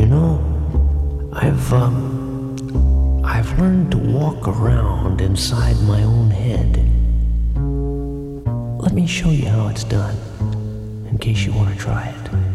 You 0.00 0.06
know, 0.06 1.30
I've, 1.30 1.72
um, 1.74 3.22
I've 3.22 3.58
learned 3.58 3.90
to 3.90 3.98
walk 3.98 4.48
around 4.48 5.20
inside 5.20 5.76
my 5.82 6.02
own 6.02 6.30
head. 6.30 6.78
Let 8.82 8.94
me 8.94 9.06
show 9.06 9.28
you 9.28 9.44
how 9.44 9.68
it's 9.68 9.84
done, 9.84 10.16
in 11.10 11.18
case 11.18 11.44
you 11.44 11.52
want 11.52 11.74
to 11.74 11.78
try 11.78 12.06
it. 12.06 12.49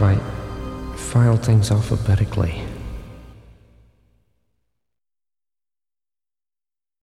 if 0.00 0.02
I 0.02 0.96
file 0.96 1.36
things 1.36 1.70
alphabetically. 1.70 2.69